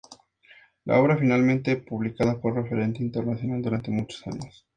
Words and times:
La 0.85 0.99
obra 0.99 1.15
finalmente 1.15 1.77
publicada 1.77 2.39
fue 2.39 2.53
referente 2.53 3.03
internacional 3.03 3.61
durante 3.61 3.91
muchos 3.91 4.25
años. 4.25 4.65